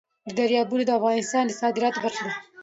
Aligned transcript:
دریابونه 0.37 0.83
د 0.85 0.91
افغانستان 0.99 1.43
د 1.47 1.51
صادراتو 1.61 1.99
برخه 2.05 2.21
ده. 2.27 2.33